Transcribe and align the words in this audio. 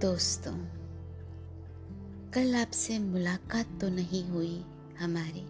दोस्तों, 0.00 0.52
कल 2.34 2.54
आपसे 2.54 2.98
मुलाकात 2.98 3.68
तो 3.80 3.88
नहीं 3.88 4.22
हुई 4.24 4.64
हमारी, 5.00 5.42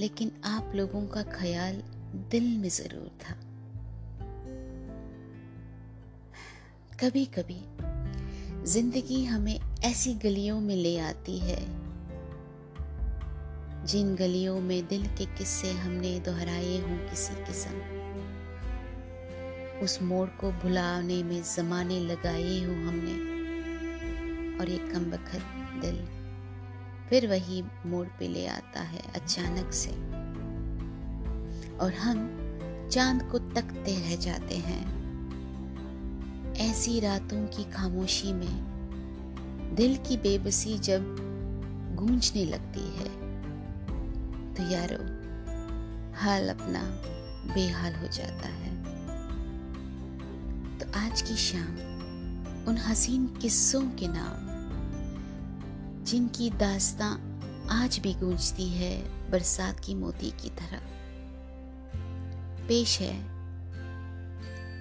लेकिन 0.00 0.30
आप 0.44 0.72
लोगों 0.74 1.06
का 1.06 1.22
ख्याल 1.22 1.82
दिल 2.30 2.46
में 2.58 2.68
ज़रूर 2.68 3.08
था। 3.22 3.34
कभी 7.00 7.24
कभी 7.24 7.58
ज़िंदगी 8.66 9.24
हमें 9.24 9.58
ऐसी 9.84 10.14
गलियों 10.14 10.60
में 10.60 10.76
ले 10.76 10.98
आती 10.98 11.38
है, 11.38 11.60
जिन 13.86 14.14
गलियों 14.14 14.60
में 14.60 14.86
दिल 14.86 15.06
के 15.08 15.26
किस्से 15.38 15.72
हमने 15.72 16.18
दोहराए 16.20 16.78
हों 16.78 16.98
किसी 17.08 17.34
किस्म। 17.44 17.74
उस 19.84 19.98
मोड़ 20.02 20.28
को 20.40 20.52
भुलाने 20.52 21.22
में 21.22 21.42
जमाने 21.56 22.00
लगाए 22.00 22.58
हों 22.64 22.76
हमने। 22.76 23.38
और 24.60 24.68
एक 24.68 24.92
कम 24.92 25.04
बखत 25.04 25.42
दिल। 25.80 25.96
फिर 27.10 27.26
वही 27.28 27.62
मोड़ 27.86 28.06
पे 28.06 28.28
ले 28.28 28.46
आता 28.46 28.80
है 28.80 29.02
अचानक 29.14 29.72
से। 29.72 29.90
और 31.76 31.94
हम 31.94 32.36
चाँद 32.92 33.22
को 33.22 33.38
तकते 33.38 33.94
रह 33.94 34.16
जाते 34.16 34.56
हैं। 34.56 35.00
ऐसी 36.54 37.00
रातों 37.00 37.46
की 37.46 37.64
खामोशी 37.64 38.32
में 38.32 39.74
दिल 39.76 39.96
की 39.96 40.16
बेबसी 40.16 40.78
जब 40.78 41.16
गूंजने 41.96 42.44
लगती 42.44 42.80
है 42.80 43.08
तो 44.54 44.62
यारो, 44.62 45.02
हाल 46.20 46.48
अपना 46.48 46.82
बेहाल 47.54 47.94
हो 47.94 48.08
जाता 48.08 48.48
है। 48.48 48.76
तो 50.78 50.86
आज 50.98 51.22
की 51.22 51.36
शाम 51.36 51.90
उन 52.68 52.76
हसीन 52.78 53.26
किस्सों 53.26 53.82
के 53.82 54.08
नाम 54.08 54.49
जिनकी 56.10 56.50
दास्तां 56.50 57.16
आज 57.68 57.98
भी 57.98 58.14
गूंजती 58.14 58.68
है 58.68 59.30
बरसात 59.30 59.80
की 59.80 59.94
मोती 59.94 60.30
की 60.30 60.50
तरह। 60.50 60.80
पेश 62.68 63.00
है 63.00 63.22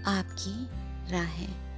आपकी 0.03 0.67
राहें। 1.11 1.69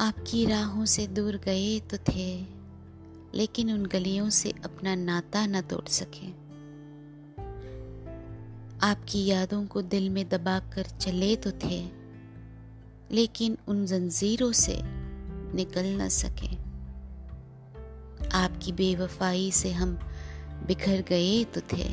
आपकी 0.00 0.46
राहों 0.46 0.84
से 0.84 1.06
दूर 1.06 1.36
गए 1.36 1.80
तो 1.80 1.96
थे, 1.96 2.46
लेकिन 3.34 3.72
उन 3.72 3.86
गलियों 3.86 4.30
से 4.30 4.50
अपना 4.50 4.94
नाता 4.94 5.46
न 5.46 5.60
तोड़ 5.60 5.88
सके। 5.88 6.41
आपकी 8.82 9.24
यादों 9.24 9.64
को 9.66 9.82
दिल 9.82 10.08
में 10.10 10.28
दबा 10.28 10.58
कर 10.74 10.86
चले 11.00 11.34
तो 11.36 11.50
थे, 11.64 11.80
लेकिन 13.10 13.56
उन 13.68 13.84
जंजीरों 13.86 14.50
से 14.52 14.74
निकल 15.54 15.86
न 16.00 16.08
सके। 16.08 16.48
आपकी 18.36 18.72
बेवफाई 18.72 19.50
से 19.50 19.72
हम 19.72 19.98
बिखर 20.66 21.04
गए 21.08 21.44
तो 21.44 21.60
थे, 21.72 21.88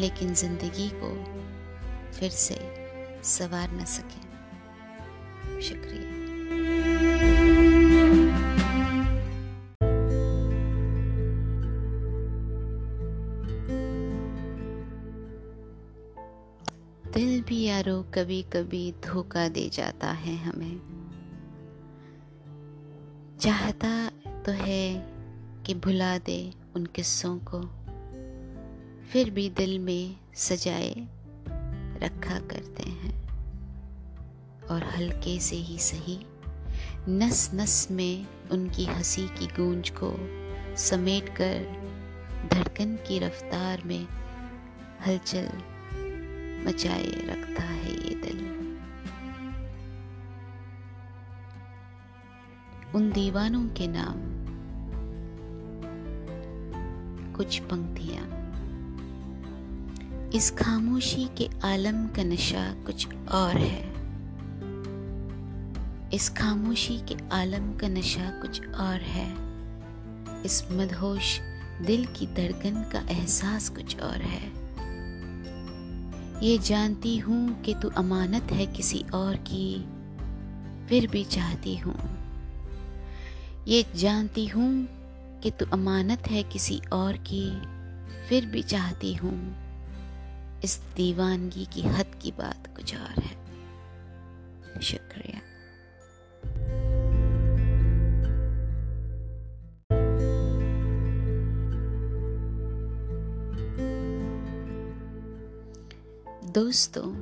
लेकिन 0.00 0.34
ज़िंदगी 0.34 0.90
को 0.94 1.14
फिर 2.12 2.30
से 2.30 2.58
सवार 3.28 3.72
न 3.72 3.84
सके। 3.84 5.60
शुक्रिया। 5.62 6.21
भी 17.52 17.62
यारो 17.62 18.02
कभी 18.14 18.42
कभी 18.42 18.92
धोखा 18.92 19.48
दे 19.48 19.68
जाता 19.68 20.10
है 20.12 20.36
हमें। 20.36 20.80
चाहता 23.40 24.08
तो 24.42 24.52
है 24.52 25.06
कि 25.66 25.74
भुला 25.74 26.18
दे 26.18 26.54
उन 26.76 26.86
किस्सों 26.86 27.38
को, 27.38 27.62
फिर 29.06 29.30
भी 29.30 29.50
दिल 29.50 29.78
में 29.78 30.16
सजाए 30.34 30.94
रखा 32.02 32.38
करते 32.38 32.82
हैं। 32.82 33.28
और 34.66 34.82
हल्के 34.82 35.40
से 35.40 35.56
ही 35.56 35.78
सही 35.78 36.18
नस 37.08 37.50
नस 37.54 37.88
में 37.90 38.26
उनकी 38.52 38.84
हँसी 38.84 39.28
की 39.28 39.46
गूंज 39.46 39.90
को 39.90 40.16
समेट 40.76 41.28
कर 41.28 41.58
धड़कन 42.52 42.96
की 42.96 43.18
रफ्तार 43.18 43.82
में 43.86 44.06
हलचल 45.06 45.48
मचाए 46.64 47.06
रखता 47.06 47.62
है 47.62 47.92
ये 47.92 48.14
दिल। 48.14 48.52
उन 52.94 53.12
दीवानों 53.12 53.64
के 53.64 53.86
नाम। 53.86 54.32
कुछ 57.32 57.58
पंक्तियाँ। 57.58 58.42
इस 60.34 60.50
खामोशी 60.50 61.28
के 61.38 61.48
आलम 61.64 62.08
का 62.08 62.22
नशा 62.22 62.74
कुछ 62.86 63.08
और 63.28 63.56
है। 63.56 63.92
इस 66.12 66.30
खामोशी 66.30 66.98
के 66.98 67.16
आलम 67.32 67.78
का 67.78 67.88
नशा 67.88 68.30
कुछ 68.40 68.68
और 68.68 69.00
है। 69.00 69.32
इस 70.42 70.68
मदहोश 70.70 71.40
दिल 71.82 72.06
की 72.06 72.26
धड़कन 72.26 72.90
का 72.92 72.98
एहसास 73.10 73.68
कुछ 73.68 74.00
और 74.00 74.16
है। 74.16 74.61
ये 76.42 76.58
जानती 76.58 77.18
हूँ 77.18 77.62
कि 77.62 77.74
तू 77.74 77.88
अमानत 77.88 78.42
है 78.42 78.66
किसी 78.66 79.04
और 79.14 79.36
की। 79.36 79.80
फिर 80.86 81.06
भी 81.06 81.24
चाहती 81.24 81.76
हूँ। 81.76 81.94
ये 83.68 83.86
जानती 83.96 84.46
हूँ 84.46 84.88
कि 85.40 85.50
तू 85.50 85.66
अमानत 85.72 86.22
है 86.26 86.42
किसी 86.42 86.80
और 86.92 87.16
की। 87.16 87.60
फिर 88.28 88.46
भी 88.46 88.62
चाहती 88.62 89.14
हूँ। 89.14 89.56
इस 90.64 90.80
दीवानगी 90.96 91.64
की 91.64 91.82
हद 91.82 92.06
की 92.22 92.30
बात 92.30 92.76
कुछ 92.76 92.94
और 92.94 93.22
है। 93.22 93.36
शुक्रिया। 94.80 95.40
दोस्तों, 106.54 107.14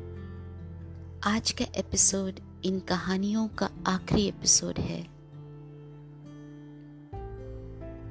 आज 1.25 1.51
का 1.51 1.65
एपिसोड 1.77 2.41
इन 2.65 2.81
कहानियों 2.81 3.49
का 3.49 3.71
आखिरी 3.87 4.29
एपिसोड 4.29 4.79
है। 4.79 5.03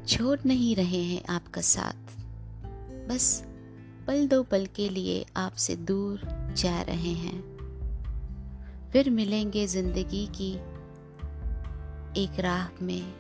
छोड़ 0.06 0.40
नहीं 0.46 0.76
रहे 0.76 1.04
हैं 1.04 1.24
आपका 1.30 1.62
साथ। 1.62 2.16
बस 3.10 3.44
पल 4.08 4.28
दो 4.28 4.44
पल 4.44 4.66
के 4.66 4.90
लिए 4.90 5.26
आपसे 5.38 5.76
दूर 5.76 6.22
जा 6.58 6.82
रहे 6.82 7.14
हैं। 7.14 7.44
फिर 8.94 9.10
मिलेंगे 9.10 9.68
ज़िंदगी 9.68 10.28
की 10.28 10.54
एक 12.24 12.40
राह 12.40 12.86
में 12.86 13.14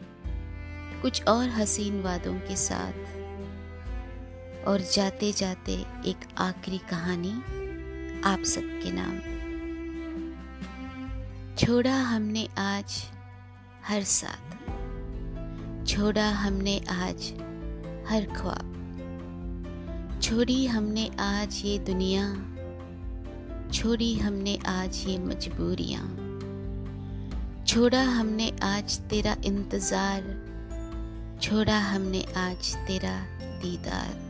कुछ 1.02 1.24
और 1.24 1.50
हसीन 1.50 2.02
वादों 2.02 2.36
के 2.36 2.56
साथ। 2.56 2.94
और 4.68 4.82
जाते 4.82 5.32
जाते 5.32 5.74
एक 6.06 6.18
आखिरी 6.38 6.78
कहानी। 6.78 7.59
आप 8.26 8.44
सबके 8.44 8.92
नाम। 8.92 9.20
छोड़ा 11.56 11.96
हमने 11.96 12.48
आज 12.58 13.04
हर 13.88 14.04
साथ। 14.04 14.58
छोड़ा 15.88 16.30
हमने 16.30 16.78
आज 16.90 17.32
हर 18.10 18.26
ख्वाब। 18.36 18.76
छोड़ी 20.24 20.66
हमने 20.66 21.10
आज 21.20 21.62
ये 21.66 21.80
दुनिया। 21.80 22.26
छोड़ी 23.72 24.16
हमने 24.16 24.60
आज 24.68 25.04
ये 25.08 25.18
मजबूरियाँ। 25.18 26.04
छोड़ा 27.68 28.04
हमने 28.04 28.52
आज 28.64 29.00
तेरा 29.00 29.36
इंतज़ार। 29.46 30.22
छोड़ा 31.42 31.80
हमने 31.80 32.26
आज 32.38 32.76
तेरा 32.76 33.20
दीदार। 33.60 34.29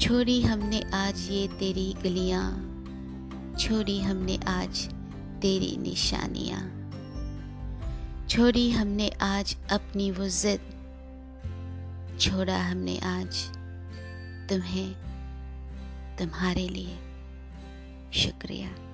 छोड़ी 0.00 0.42
हमने 0.42 0.82
आज 0.94 1.28
ये 1.30 1.48
तेरी 1.48 1.96
गलियाँ, 2.02 2.46
छोड़ी 3.60 4.00
हमने 4.00 4.38
आज 4.48 4.88
तेरी 5.42 5.76
निशानियाँ। 5.76 6.60
छोड़ी 8.28 8.70
हमने 8.70 9.08
आज 9.08 9.56
अपनी 9.72 10.10
वो 10.10 10.28
जिद, 10.28 10.60
छोड़ा 12.20 12.58
हमने 12.62 12.98
आज 12.98 13.42
तुम्हें, 14.48 14.92
तुम्हारे 16.18 16.68
लिए 16.68 16.98
शुक्रिया। 18.12 18.85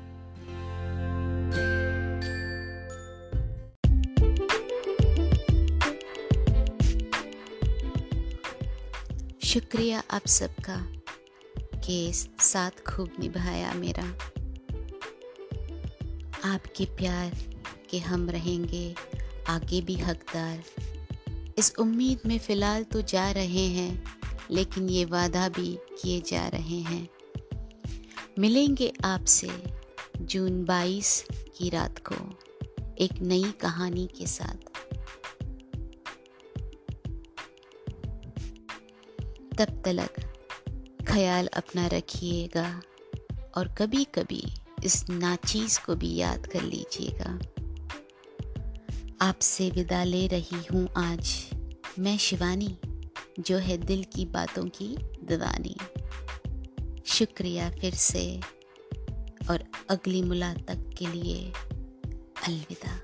शुक्रिया 9.52 10.02
आप 10.10 10.26
सबका 10.26 10.76
के 11.58 12.12
साथ 12.12 12.70
खूब 12.70 13.10
निभाया 13.20 13.75
मेरा। 13.75 14.04
आपके 16.44 16.84
प्यार 16.84 17.37
के 17.90 17.99
हम 17.99 18.31
रहेंगे, 18.31 18.94
आगे 19.49 19.81
भी 19.81 19.94
हकदार। 19.94 20.64
इस 21.58 21.75
उम्मीद 21.78 22.19
में 22.26 22.38
फ़िलहाल 22.38 22.84
तो 22.84 23.02
जा 23.02 23.31
रहे 23.31 23.66
हैं, 23.66 24.04
लेकिन 24.50 24.88
ये 24.88 25.04
वादा 25.04 25.49
भी 25.49 25.78
किए 26.02 26.20
जा 26.20 26.49
रहे 26.49 26.81
हैं। 26.81 27.08
मिलेंगे 28.38 28.93
आपसे 29.04 29.50
जून 30.20 30.64
22 30.64 31.25
की 31.58 31.70
रात 31.70 31.99
को 32.12 32.40
एक 32.99 33.12
नई 33.20 33.52
कहानी 33.60 34.06
के 34.06 34.26
साथ। 34.26 34.71
तब 39.58 39.82
तलक 39.84 40.20
ख्याल 41.08 41.46
अपना 41.46 41.87
रखिएगा 41.87 42.82
और 43.56 43.75
कभी 43.78 44.04
कभी 44.04 44.54
इस 44.84 45.10
नाचीज 45.10 45.78
को 45.78 45.94
भी 45.94 46.14
याद 46.14 46.46
कर 46.46 46.62
लीजिएगा। 46.62 47.38
आपसे 49.20 49.70
विदा 49.70 50.04
ले 50.04 50.26
रही 50.26 50.64
हूँ 50.72 50.88
आज 50.96 51.50
मैं 51.99 52.19
शिवानी, 52.19 52.78
जो 53.40 53.58
है 53.58 53.76
दिल 53.78 54.04
की 54.04 54.25
बातों 54.25 54.64
की 54.64 54.96
दीवानी। 55.25 55.76
शुक्रिया 57.06 57.70
फिर 57.70 57.94
से 57.94 58.40
और 59.50 59.64
अगली 59.90 60.22
मुलाकात 60.22 60.90
के 60.99 61.06
लिए 61.06 61.52
अलविदा। 62.49 63.00